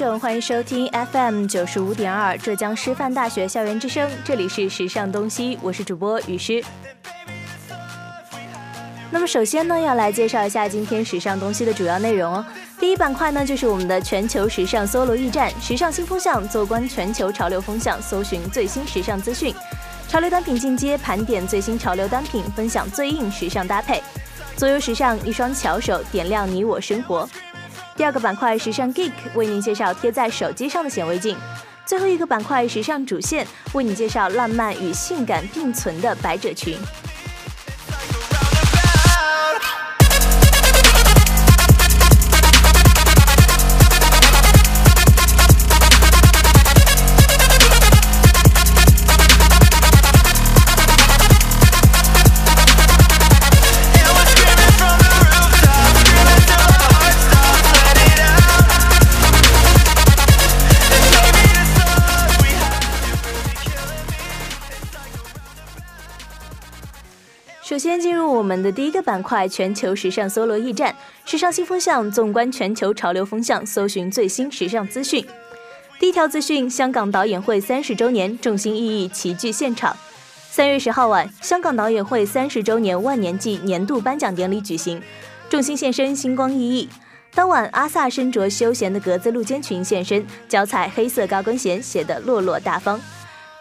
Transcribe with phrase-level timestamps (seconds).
[0.00, 6.64] 众，欢迎收听 FM 九十五点二浙江师范大学校园之声，这里是时尚东西，我是主播雨诗。
[9.10, 12.42] 那么首先呢，要来介绍一下今天时尚东西的主要内容哦。
[12.78, 19.54] 第一板块呢，就是我们的全球时尚搜罗驿站，时尚新风向，纵观全球潮流风向，搜寻最新时尚资讯。
[20.08, 24.02] 潮流单品进阶，盘点最新潮流单品，分享最硬时尚搭配。
[24.56, 27.28] 左右时尚，一双巧手点亮你我生活。
[28.00, 31.36] 第二个板块时尚 Geek 为您介绍贴在手机上的显微镜。
[31.84, 36.78] 最后一个板块时尚主线为你介绍浪漫与性感并存的百褶裙。
[67.90, 70.94] 先进入我们的第一个板块——全球时尚搜罗驿站，
[71.24, 75.26] 时尚新风向，纵观全球潮流风向，搜寻最新时尚资讯。
[75.98, 79.96] 第一条资讯：香港导演会三十周年，众星熠熠齐聚现场。
[80.48, 85.02] 三月十号晚，香港导演会三十周年万年季年度颁奖典礼举行，
[85.48, 86.88] 众星现身，星光熠熠。
[87.34, 93.00] 当晚，阿萨身着休闲的格子露肩裙现身，脚踩黑色高跟鞋，显得落落大方。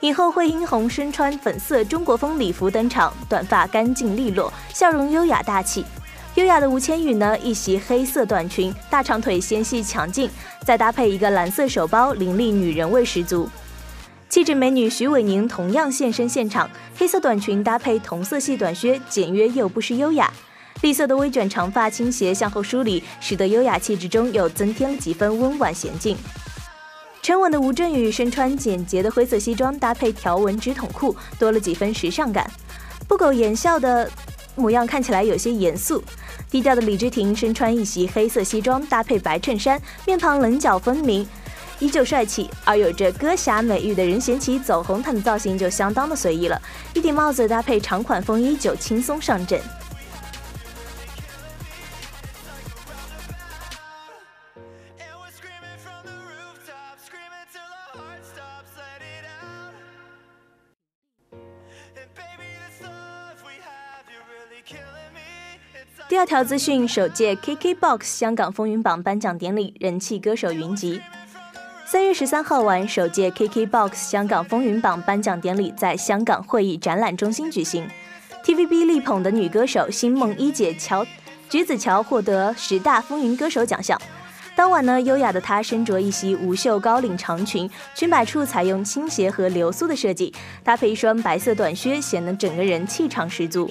[0.02, 5.84] 影后惠英红身穿粉色中国风礼服登场，短发干净利落，笑容优雅大气。
[6.36, 10.30] 优雅的吴千语呢，一袭黑色短裙，大长腿纤细强劲，
[10.64, 13.50] 再搭配一个蓝色手包，凌厉女人味十足。
[14.30, 20.32] 气质美女徐伟宁同样现身现场，黑色短裙搭配同色系短靴，简约又不失优雅。
[20.82, 26.16] 栗色的微卷长发倾斜向后梳理，使得优雅气质中又增添了几分温婉娴静。
[27.30, 32.50] 沉稳的吴镇宇身穿简洁的灰色西装，搭配条纹直筒裤，多了几分时尚感。
[33.08, 34.10] 不苟言笑的
[34.56, 36.04] 模样看起来有些严肃。
[36.50, 41.24] 低调的李治廷身穿一袭黑色西装，搭配白衬衫，面庞棱角分明，
[41.78, 42.50] 依旧帅气。
[42.66, 46.60] 而有着歌侠美誉的任贤齐走红毯的造型就相当的随意了，
[46.96, 49.62] 一顶帽子搭配长款风衣就轻松上阵。
[66.10, 71.00] 第二条资讯：首届 KKBOX 香港风云榜颁奖典礼，人气歌手云集。
[71.86, 77.88] 三月十三号晚，首届 KKBOX 香港风云榜颁奖典礼在香港会议展览中心举行。
[78.44, 81.06] TVB 力捧的女歌手星梦一姐乔
[81.48, 84.02] 橘子乔获得十大风云歌手奖项。
[84.56, 90.34] 当晚呢，优雅的她身着一袭无袖高领长裙，裙摆处采用倾斜和流苏的设计，
[90.64, 93.70] 搭配一双白色短靴，显得整个人气场十足。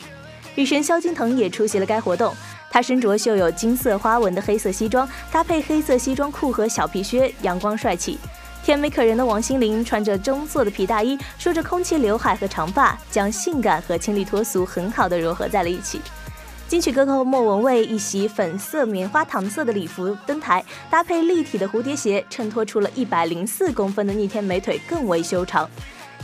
[0.58, 2.34] 女神萧敬腾也出席了该活动，
[2.68, 8.18] 她身着绣有金色花纹的黑色西装，搭配黑色西装裤和小皮靴，阳光帅气。
[8.64, 16.00] 甜美可人的王心凌穿着棕色的皮大衣，梳着空气刘海和长发，将性感和清丽脱俗很好的融合在了一起。
[16.66, 25.70] 金曲歌后莫文蔚一袭粉色棉花糖色的礼服登台，搭配立体的蝴蝶鞋，衬托出了一百零四公分的逆天美腿更为修长。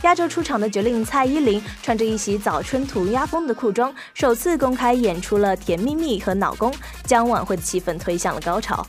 [0.03, 6.71] 压轴出场的绝令蔡依林穿着一袭早春涂鸦风的裤装，首次公开演出了《甜蜜蜜》和《老公》，
[7.05, 8.85] 将晚会的气氛推向了高潮。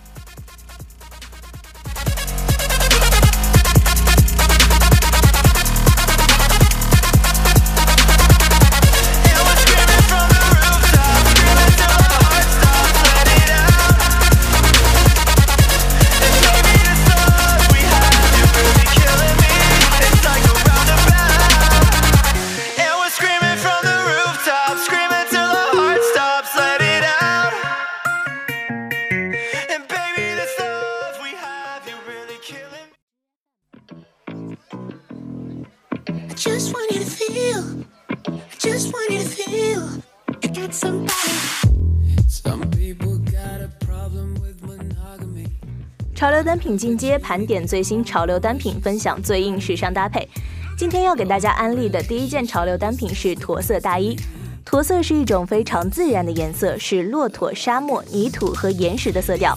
[46.16, 50.26] 潮流单品进阶盘点最新潮流单品，分享最硬时尚搭配。
[50.74, 54.16] 今天要给大家安利的第一件潮流单品是驼色大衣。
[54.64, 59.54] 驼色是一种非常自然的颜色，是骆驼、沙漠、泥土和岩石的色调。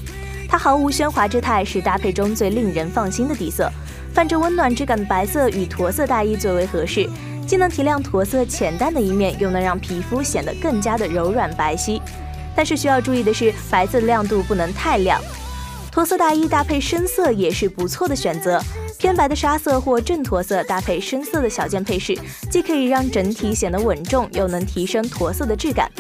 [0.50, 3.72] 它毫无喧哗之态，是搭配中最令人放心的底色。
[4.14, 7.10] 泛着温暖质感的白色与驼色大衣最为合适，
[7.48, 12.02] 既能提亮驼色浅淡的一面，又能让皮肤显得更加的柔软白皙。
[12.54, 15.22] 但是需要注意的是，白色的亮度不能太亮。
[16.00, 18.58] 驼色大衣搭配深色也是不错的选择，
[18.98, 22.18] 偏白的沙色或正驼色搭配深色的小件配饰，
[22.50, 25.92] 既可以让整体显得稳重，又能提升驼色的质感。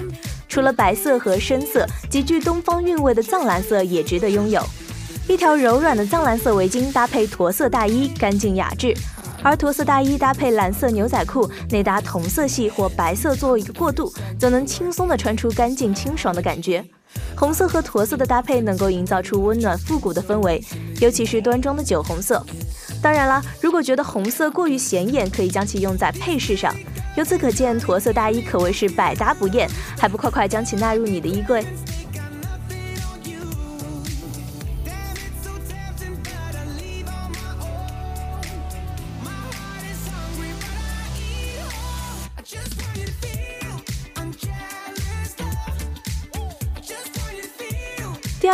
[0.47, 4.63] 除了白色和深色，极具东方韵味的藏蓝色也值得拥有。
[5.27, 8.93] 一条柔软的藏蓝色围巾搭配驼色大衣，干净雅致；
[9.43, 14.09] 而驼色大衣搭配蓝色牛仔裤，内搭同色系或白色作为一个过渡，
[14.39, 16.85] 则能轻松的穿出干净清爽的感觉。
[17.39, 20.61] 红色和驼色的搭配能够营造出温暖复古的氛围，
[20.99, 22.45] 尤其是端庄的酒红色。
[23.01, 26.75] 当然啦，如果觉得红色过于显眼，可以将其用在配饰上。
[27.15, 31.65] 由此可见，驼色大衣可谓是百搭不厌，还不快快将其纳入你的衣柜？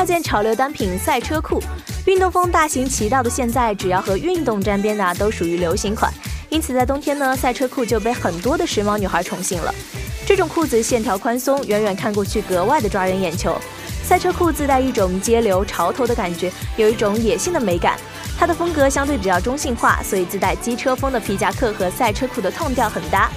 [0.06, 1.62] 件潮流单品赛车裤，
[2.06, 6.14] 运动风大行其道的现在，只要和运动沾边的都属于流行款。
[6.50, 9.74] 因此，在冬天呢，赛车裤就被很多的时髦女孩宠幸了。
[10.26, 13.60] 这种裤子线条宽松，远远看过去格外的抓人眼球。
[14.04, 17.98] 赛车裤自带一种街流潮头的感觉，有一种野性的美感。
[18.38, 23.32] 它的风格相对比较中性化，所以自带机车风的皮夹克和赛车裤的痛调很搭。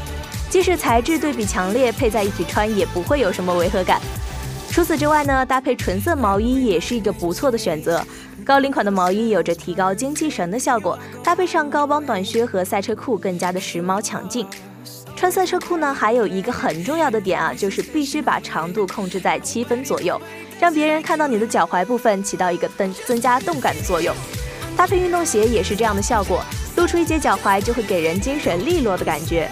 [0.50, 4.00] 即使材质对比强烈，配在一起穿也不会有什么违和感。
[4.70, 8.04] 除此之外呢，搭配纯色毛衣也是一个不错的选择。
[8.44, 14.46] 高领款的毛衣有着提高精气神的效果，搭配上高帮短靴和赛车裤，更加的时髦抢镜。
[15.16, 20.20] 穿赛车裤呢，还有一个很重要的点啊，就是必须把长度控制在七分左右，
[20.60, 24.14] 让别人看到你的脚踝部分，起到一个增增加动感的作用。
[24.76, 26.40] 搭配运动鞋也是这样的效果，
[26.76, 29.50] 露出一截脚踝就会给人精神利落的感觉。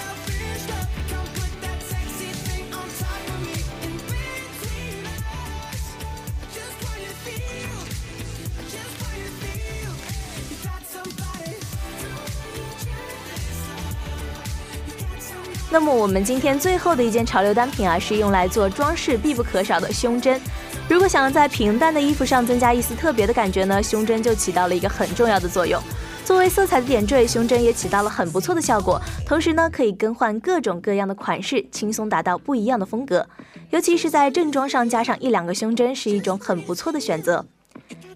[15.77, 20.41] 那么我们今天最后的一件潮流单品啊，是用来做装饰必不可少的胸针。
[20.89, 25.79] 如果想要在平淡的衣服上增加一丝特别的感觉呢，胸针就起到了一个很重要的作用。
[26.25, 28.99] 作为色彩的点缀，胸针也起到了很不错的效果。
[29.27, 33.29] 同时呢，可以更换各种各样的款式，轻松达到不一样的风格。
[33.69, 37.45] 尤其是在正装上加上一两个胸针，是一种很不错的选择。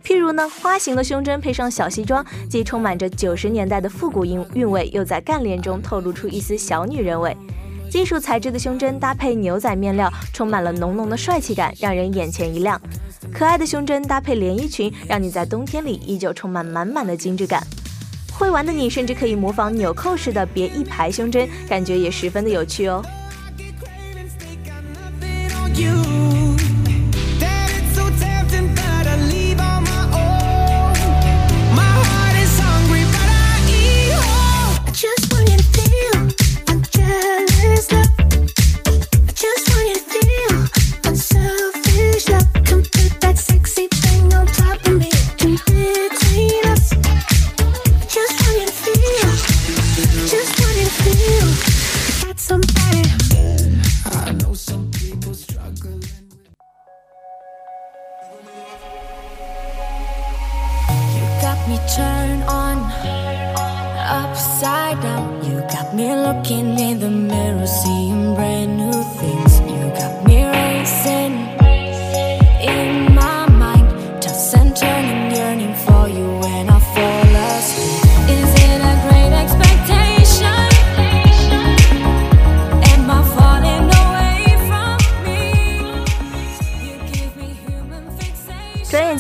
[0.03, 7.37] 譬如呢，花形的胸针配上小西装，既充满着九十年代的复古韵韵味，又在干练中透露出一丝小女人味。
[7.91, 12.81] 金属材质的胸针搭配牛仔面料，充满了浓浓的帅气感，让人眼前一亮。
[13.33, 17.63] 可爱的胸针搭配连衣裙，让你在冬天里依旧充满满满的精致感。
[18.33, 23.05] 会玩的你甚至可以模仿纽扣式的别一排胸针，感觉也十分的有趣哦。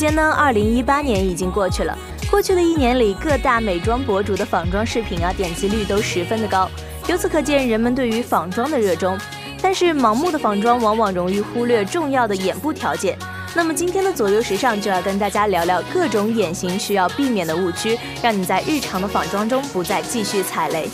[0.00, 1.94] 间呢，二零一八年已经过去了。
[2.30, 6.66] 过去的一年里，各大美妆博主的仿妆视频啊，点击率都十分的高。
[7.06, 9.18] 由此可见，人们对于仿妆的热衷。
[9.60, 13.14] 但是，盲目的仿妆往往容易忽略重要的眼部条件。
[13.54, 20.88] 那么，今天的左右时尚就要跟大家聊聊各种眼型需要避免的误区，让你在日常的仿妆中不再继续踩雷。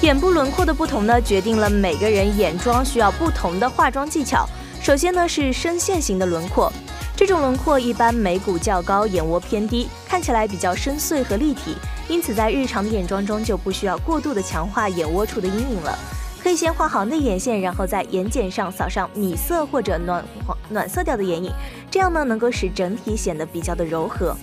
[0.00, 4.48] 眼部轮廓的不同呢，决定了每个人眼妆需要不同的化妆技巧。
[4.86, 6.72] 首先呢是深陷型的轮廓，
[7.16, 11.74] 这种轮廓一般眉骨较高，眼窝偏低，看起来比较深邃和立体，
[12.08, 15.98] 因此在日常的眼妆中就不需要过度的强化眼窝处的阴影了。
[16.40, 21.50] 可以先画好内眼线，然后在眼睑上扫上米色或者暖黄暖色调的眼影，
[21.90, 24.36] 这样呢能够使整体显得比较的柔和。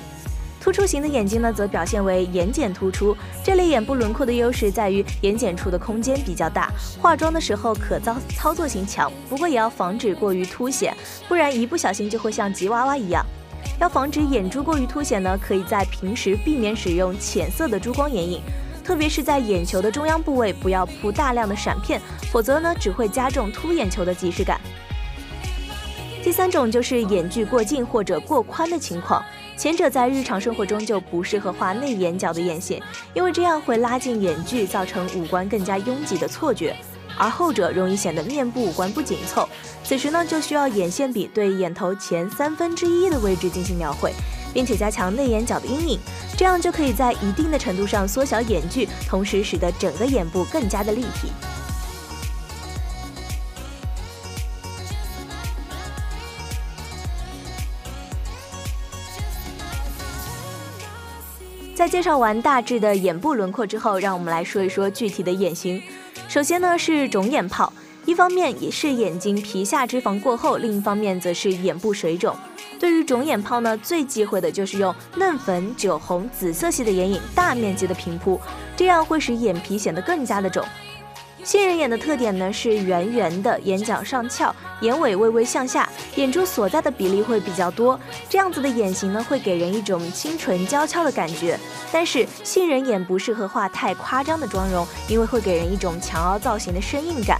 [0.63, 3.13] 突出型的眼睛呢，则表现为眼睑突出。
[3.43, 9.11] 这类眼部轮廓的优势在于眼睑处的空间比较大，化妆的时候可操操作性强。
[9.27, 10.95] 不过也要防止过于凸显，
[11.27, 13.25] 不然一不小心就会像吉娃娃一样。
[13.77, 18.41] 要防止眼珠过于凸显呢，可以在平时避免使用浅色的珠光眼影，
[18.85, 21.99] 特别是在眼球的中央部位，不要铺大量的闪片，
[22.31, 24.61] 否则呢只会加重凸眼球的即视感。
[26.23, 29.23] 第三种就是眼距过近或者过宽的情况。
[29.57, 32.81] 前者在日常生活中就不适合画内眼角的眼线，
[33.13, 36.73] 因为这样会拉近眼距，造成五官更加拥挤的错觉；
[37.17, 39.47] 而后者容易显得面部五官不紧凑。
[39.83, 44.13] 此时呢，就需要眼线笔对眼头前三分之一的位置进行描绘，
[44.53, 45.99] 并且加强内眼角的阴影，
[46.37, 51.31] 这样就可以在一定的程度上缩小眼距，同时使得整个眼部更加的立体。
[61.83, 65.83] 在介绍完大致的眼部轮廓之后，让我们来说一说具体的眼型。
[66.29, 67.73] 首先呢是肿眼泡，
[68.05, 72.33] 一方面也是眼睛皮下脂肪过厚，另一方面则是眼部水肿。
[72.79, 78.39] 对于肿眼泡呢，最忌讳的就是用嫩粉、酒红、紫色系的眼影大面积的平铺，
[78.77, 80.63] 这样会使眼皮显得更加的肿。
[81.43, 87.99] 杏仁眼的特点呢是圆圆的，眼角上翘，眼尾微微向下，眼珠所在的比例会比较多。
[88.29, 91.59] 这样子的眼型呢会给人一种清纯娇俏的感觉。
[91.91, 97.39] 但是杏仁眼不适合画太夸张的妆容，因为会给人一种强凹造型的生硬感。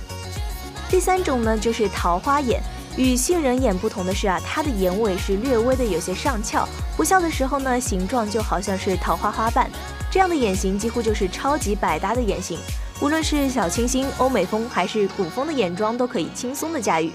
[0.89, 2.61] 第三种呢就是桃花眼，
[2.97, 6.67] 与杏仁眼不同的是啊，它的眼尾是略微的有些上翘，
[6.97, 9.69] 不笑的时候呢形状就好像是桃花花瓣。
[10.11, 12.59] 这样的眼型几乎就是超级百搭的眼型。
[13.01, 17.11] 无论是小清新、欧美风还是古风的眼妆，都可以轻松的驾驭。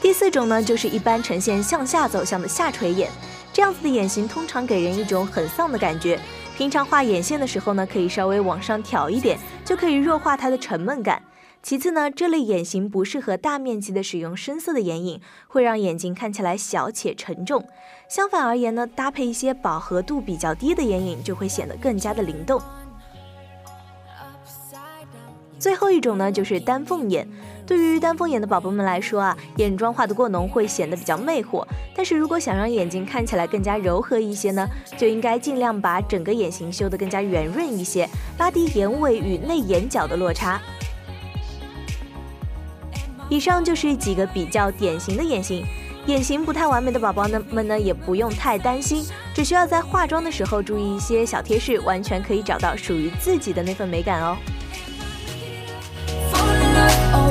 [0.00, 3.08] 第四种呢，就是一般呈现向下走向的下垂眼，
[3.52, 6.18] 这样子的眼型通常给人一种很丧的感觉。
[6.56, 11.21] 平常画眼线的时候呢，可以稍微往上挑一点，就可以弱化它的沉闷感。
[11.62, 17.64] 其次呢，这类眼型不适合大面积的使用深色的眼影，会让眼睛看起来小且沉重。
[18.08, 22.60] 相反而言呢，搭配一些饱和度比较低的眼影，就会显得更加的灵动。
[25.56, 27.26] 最后一种呢，就是丹凤眼。
[27.64, 31.64] 对于丹凤眼的宝宝们来说啊，眼妆画得过浓会显得比较魅惑。
[31.94, 34.66] 但是如果想让眼睛看起来更加柔和一些呢，
[34.98, 40.60] 就应该尽量把整个眼型修得更加圆润一些，拉低眼尾与内眼角的落差。
[43.32, 45.64] 以上就是几个比较典型的眼型，
[46.04, 54.36] 眼型不太完美的宝宝呢们呢也不用太担心，只需要在化妆的时候注意一些小贴士，完全可以找到属于自己的那份美感哦。
[56.30, 57.22] Fall in love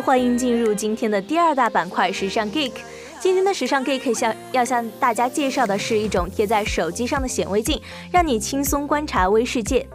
[0.00, 2.72] 欢迎进入今天的第二大板块——时尚 Geek。
[3.18, 9.86] 今天的时尚 Geek 向要向大家介绍的是一种贴在手机上的显微镜，让你轻松观察微世界。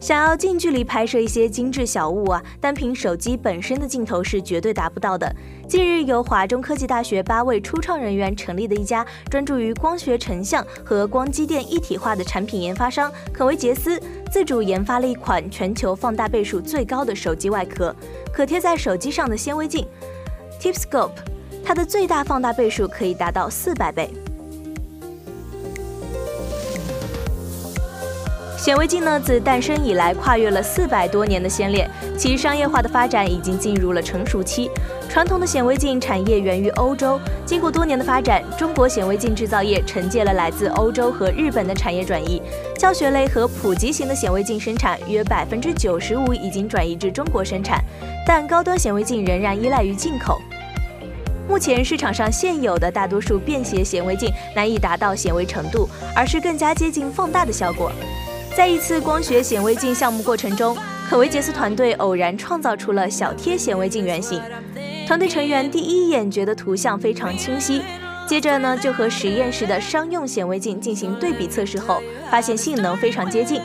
[0.00, 5.34] 想要近距离拍摄一些精致小物啊，单凭手机本身的镜头是绝对达不到的。
[5.68, 17.94] 近日，由华中科技大学八位初创人员成立的一家专注于光学成像和光机电一体化的产品研发商肯维杰斯，自主研发了一款全球放大倍数最高的手机外壳，
[18.32, 19.84] 可贴在手机上的纤维镜
[20.60, 21.10] Tipscope，
[21.64, 24.08] 它的最大放大倍数可以达到四百倍。
[28.66, 34.68] 显微镜呢，自诞生以来跨越了四百多年的先烈，其商业化的发展已经进入了成熟期。
[35.08, 42.42] 传统的显微镜产业源于欧洲，经过多年的发展，中国显微镜制造业承接了来自欧洲和日本的产业转移。
[42.76, 47.80] 教学类和普及型的显微镜生产约百分之九十五已经转移至中国生产，
[48.26, 50.40] 但高端显微镜仍然依赖于进口。
[51.48, 57.92] 目前市场上现有的大多数便携显微镜难以达到显微程度，而是更加接近放大的效果。
[58.56, 60.74] 在一次光学显微镜项目过程中，
[61.10, 64.40] 可维杰斯团队偶然创造出了小贴显微镜原型。
[65.06, 67.82] 团队成员第一眼觉得图像非常清晰，
[68.26, 73.60] 接着呢就和实验室的商用显微镜进行对比测试后，发现性能非常接近。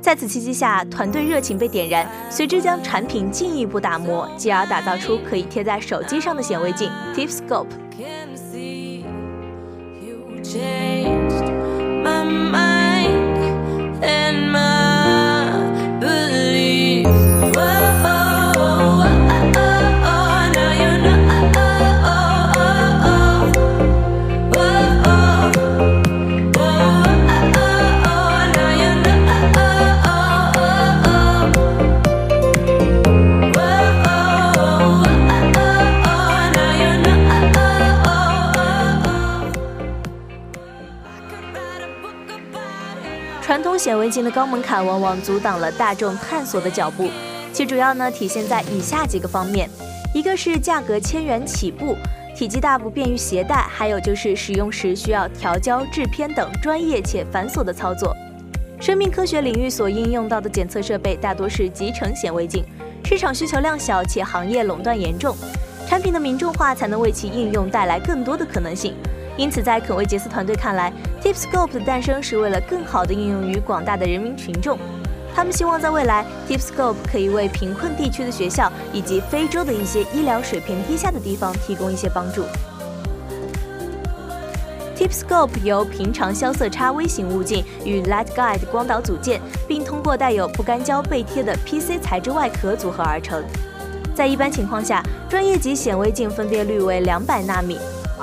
[0.00, 7.68] 在此契机下，团队热情被点燃，随之将产品进一步打磨，继而打造出可以贴在手机上的显微镜 Tipscope。
[43.78, 47.08] 显微镜的高门槛往往阻挡了大众探索的脚步，
[47.52, 49.68] 其主要呢体现在以下几个方面：
[50.14, 51.96] 一个是价格千元起步，
[52.36, 58.14] 体积大不便于携带，还有就是使用时需要调焦、制片等专业且繁琐的操作。
[58.80, 62.64] 生命科学领域所应用到的检测设备大多是集成显微镜，
[63.04, 65.34] 市场需求量小且行业垄断严重，
[65.86, 68.94] 产品的民众化才能为其应用带来更多的可能性。
[69.36, 70.92] 因此，在肯维杰斯团队看来
[71.22, 74.78] ，Tipscope 的诞生是为了更好地应用于广大的人民群众。
[75.34, 82.44] 他们希望在未来，Tipscope 可以为贫困地区的学校以及非洲的一些医疗水平低下的地方提供一些帮助。
[84.96, 93.42] Tipscope 由平常消色差微型物镜与 Light Guide 光导组件，并通过带有不干胶背贴的 PC 材质外壳组合而成。
[94.14, 97.76] 在一般情况下，专业级显微镜分辨率为两百纳米，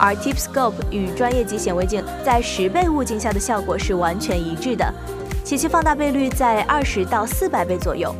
[0.03, 4.91] 而 Tipscope 与专业级显微镜在十倍物镜下的效果是完全一致的，
[5.45, 8.11] 且其放大倍率在二十到四百倍左右，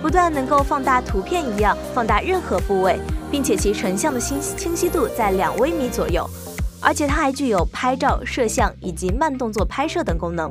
[0.00, 2.98] 不但能够放大图片一样放大任何部位，
[3.30, 6.26] 并且其成像的清清晰度在两微米左右，
[6.80, 10.50] 而且它还具有拍照、摄像以及慢动作拍摄等功能。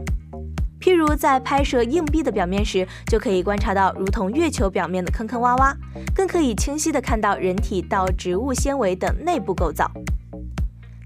[0.79, 5.73] 譬如在拍摄硬币的表面时，就可以观察到如同月球表面的坑坑洼洼，
[6.13, 9.89] 更可以清晰地看到人体到植物纤维等内部构造。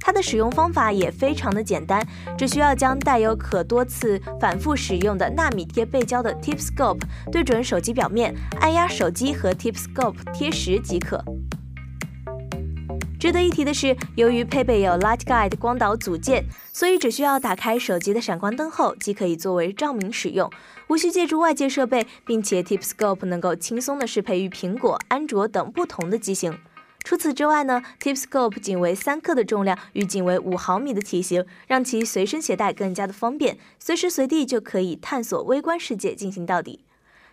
[0.02, 2.06] 它的使用方法也非常的简单，
[2.38, 11.24] 只需要将带有可多次反复使用的纳米贴背胶的 Tipscope 对准手机表面，按压手机和 Tipscope 贴实即可。
[13.20, 20.50] 值得一提的是，由于配备有 Light Guide 光导组件，所以只需要打开手机的闪光灯后，即可以作为照明使用，
[20.90, 26.58] 无需借助外界设备，并且 Tipscope 能够轻松的适配于苹果、安卓等不同的机型。
[27.04, 36.80] 除此之外呢，Tipscope 仅为三克的重量与仅为五毫米的体型，让其随身携带更加的方便，随时随地就可以探索微观世界进行到底。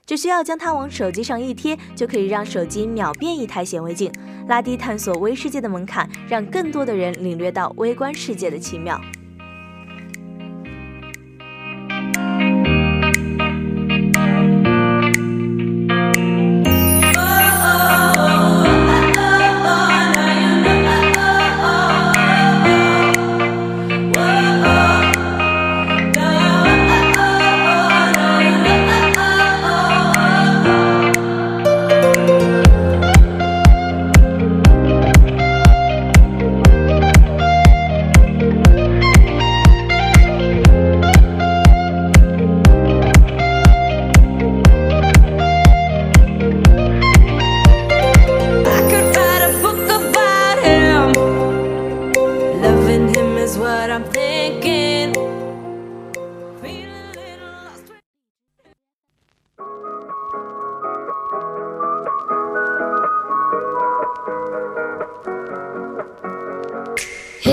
[0.04, 4.10] 只需要将它往手机上一贴，就可以让手机秒变一台显微镜，
[4.48, 8.98] 拉低探索微世界的门槛，让更多的人领略到微观世界的奇妙。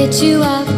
[0.06, 0.75] Hit you up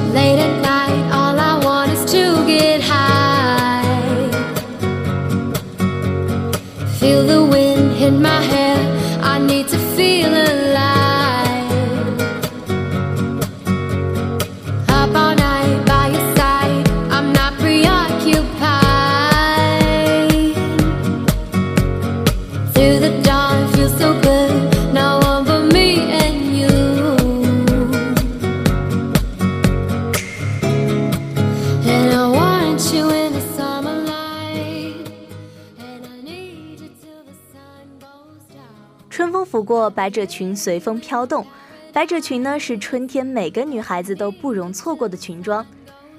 [39.47, 39.57] down.
[39.57, 41.45] 春风拂过，百褶裙随风飘动。
[41.93, 45.65] 百褶裙呢是春天每个女孩子都不容错过的裙装。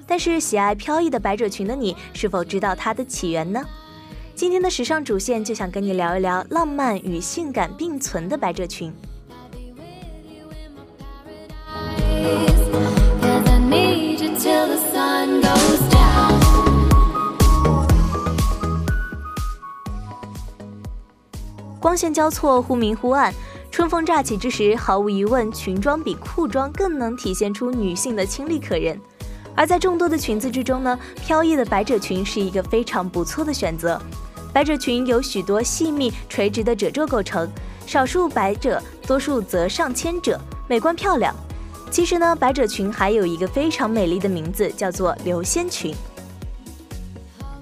[0.07, 3.63] 但是喜爱飘逸的百褶裙的你，是否知道它的起源呢？
[4.33, 8.93] 今天的时尚主线就想跟你聊一聊浪漫与性感并存的百褶裙。
[14.39, 15.98] Till the sun goes to
[21.79, 23.33] 光线交错，忽明忽暗，
[23.71, 28.99] 春风乍起之时，毫无疑问，裙装比裤装更能体现出女性的清丽可人。
[29.55, 33.99] 而在众多的裙子之中呢，飘逸的百褶裙是一个非常不错的选择。
[34.51, 37.49] 百褶裙由许多细密垂直的褶皱构成，
[37.85, 40.37] 少数百褶，多数则上千褶，
[40.67, 41.33] 美观漂亮。
[41.89, 45.95] 其实呢，百褶裙还有一个非常美丽的名字，叫做流仙裙。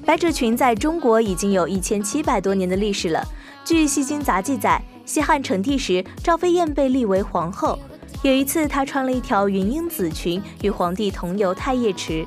[0.04, 3.24] 百褶裙在中国已经有一千七百多年的历史了。
[3.68, 7.78] 据《戏经杂记》载，西汉成帝时，赵飞燕被立为皇后。
[8.22, 12.26] 有一次，她穿了一条云英紫裙，与皇帝同游太液池。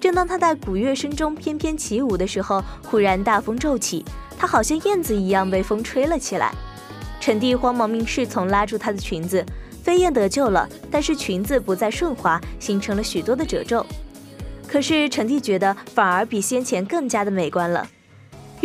[0.00, 4.04] 正当她在鼓乐声中翩翩起舞的时候，忽然大风骤起，
[4.36, 6.52] 她好像燕子一样被风吹了起来。
[7.20, 9.46] 成帝慌忙命侍从拉住她的裙子，
[9.80, 13.86] 飞燕得救了，但是裙子不再顺滑，形成了许多的褶皱。
[14.66, 17.86] 可是成帝觉得反而比先前更加的美观了。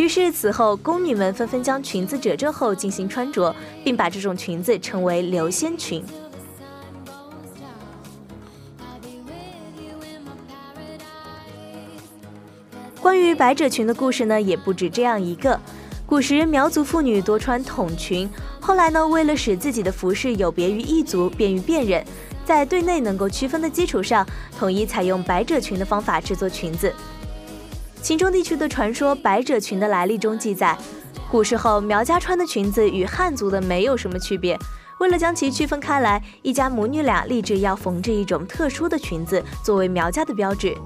[0.00, 6.02] 于是此后，宫女们纷纷将裙子褶皱后进行穿着，并把这种裙子称为流仙裙。
[12.98, 15.60] 关于百褶裙的故事呢，也不止这样一个。
[16.06, 18.26] 古时苗族妇女多穿筒裙，
[18.58, 22.02] 后来呢，为了使自己的服饰有别于异族，便于辨认，
[22.46, 24.26] 在对内能够区分的基础上，
[24.58, 26.90] 统一采用百褶裙的方法制作裙子。
[28.02, 30.76] 秦中地区的传说百褶裙的来历中记载，
[31.30, 34.58] 古时候苗家穿的裙子与汉族的没有什么区别。
[34.98, 40.76] 为了将其区分开来，一家母女俩立志要缝制一种特殊的裙子作为苗家的标志。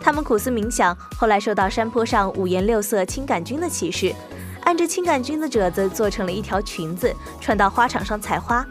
[0.00, 4.14] 他们苦思冥想，后来受到山坡上五颜六色青杆菌的启示，
[4.64, 8.66] 按着青杆菌的褶子做成了一条裙子，穿到花场上采花。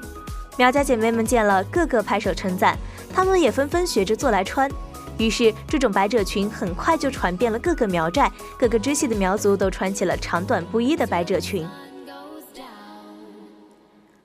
[0.57, 2.77] 苗家姐妹们见了，个个拍手称赞，
[3.11, 4.69] 她们也纷纷学着做来穿。
[5.17, 11.67] 于是，这种百褶裙很快就传遍了各个苗寨，各个支系的苗族都穿起了长短不一的百褶裙。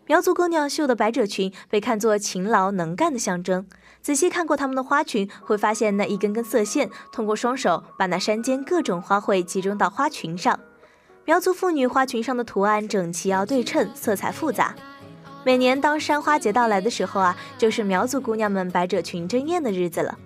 [0.07, 3.67] 苗族姑娘绣的百褶裙被看作勤劳能干的象征。
[4.01, 10.59] 仔细看过她们的花裙，会发现那一根根色线通过双手把那山间各种花卉集中到花裙上。
[11.27, 14.75] 苗族妇女花裙上的图案整齐要对称，色彩复杂。
[15.45, 20.19] 每年当山花节到来的时候啊，就是苗族姑娘们百褶裙争艳的日子了。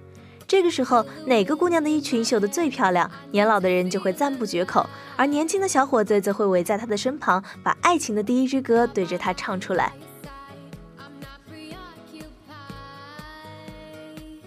[0.47, 9.93] 这个时候，哪个姑娘的衣裙绣得最漂亮，年老的人就会赞不绝口，而年轻的小伙子则会围在她的身旁，把爱情的第一支歌对着她唱出来。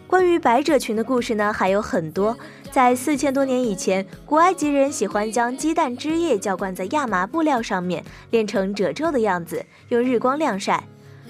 [0.08, 2.38] 关于百褶裙的故事呢，还有很多。
[2.72, 10.84] 在四千多年以前，古埃及人喜欢将鸡蛋汁液浇灌在亚麻布料上面，炼成褶皱的样子，用日光晾晒。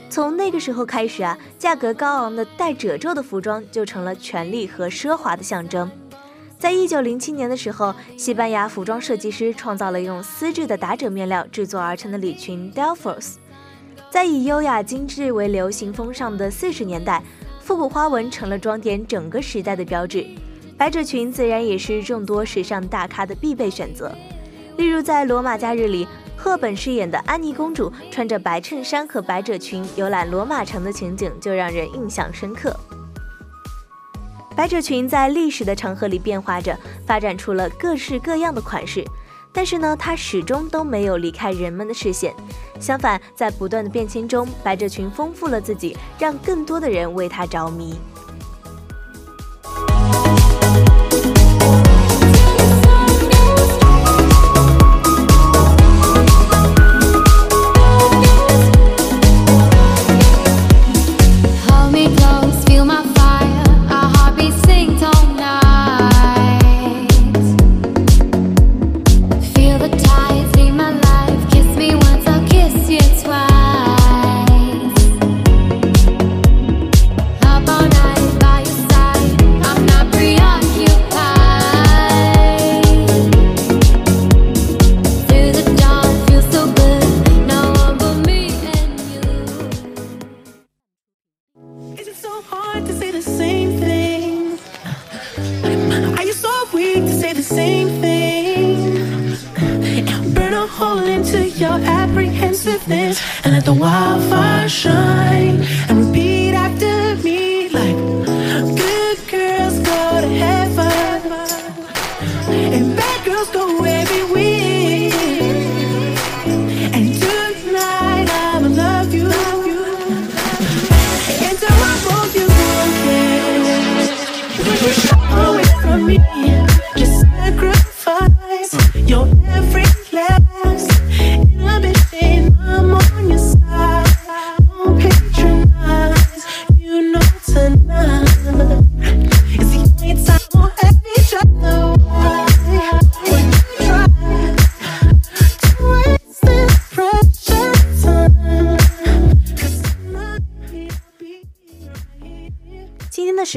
[0.10, 5.90] 从那个时候开始啊，价格高昂的带褶皱的服装就成了权力和奢华的象征。
[6.58, 13.36] 在一九零七年的时候，西班牙服装设计师创造了用丝质的打褶面料制作而成的礼裙 Delphos。
[14.10, 17.22] 在以优雅精致为流行风尚的四十年代，
[17.60, 20.26] 复古花纹成了装点整个时代的标志。
[20.78, 24.12] 百褶裙自然也是众多时尚大咖的必备选择。
[24.78, 26.08] 例如在《罗马假日》里，
[26.46, 32.80] 赫本饰演的安妮公主穿着白衬衫和百褶裙游览罗马城的情景就让人印象深刻。
[34.56, 39.04] 百褶裙在历史的长河里变化着，发展出了各式各样的款式，
[39.52, 42.32] 但是呢，它始终都没有离开人们的视线。
[42.80, 47.96] 相反，在不断的变迁中，百褶裙丰富了自己，让更多的人为它着迷。
[112.48, 114.34] And bad girls go every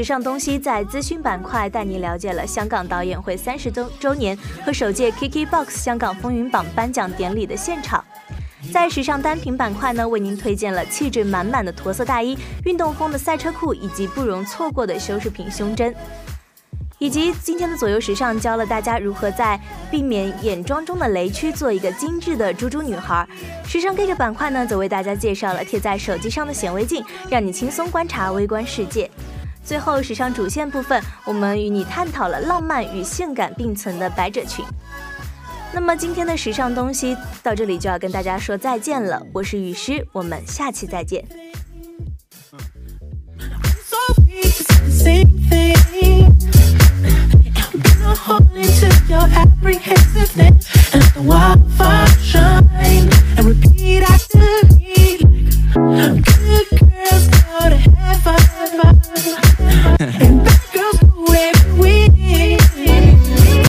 [0.08, 8.02] 上东西在资讯板块带您了解了香港导演会三十周周年和首届 KKBOX 香港风云榜颁奖典礼的现场。
[8.72, 15.94] 在时尚单品板块呢，为您推荐了气质满满的驼色大衣、运动风的赛车裤，以及不容错过的修饰品胸针。
[16.98, 23.28] 以及今天的左右时尚教了大家如何在避免眼妆中的雷区做一个精致的猪猪女孩。
[23.66, 29.10] 时尚 Get 板块呢，则为大家介绍了贴在手机上的显微镜，让你轻松观察微观世界。
[29.68, 34.64] 最后，时尚主线部分，我们与你探讨了浪漫与性感并存的百褶裙。
[35.74, 41.22] 那么今天的时尚东西到这里就要跟大家说再见了，我是雨诗，我们下期再见。